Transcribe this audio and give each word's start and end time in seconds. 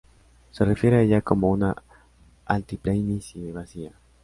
Se 0.49 0.65
refiere 0.65 0.95
a 0.97 1.01
ella 1.03 1.21
como 1.21 1.51
una 1.51 1.75
altiplanicie 2.47 3.51
vacía. 3.51 3.93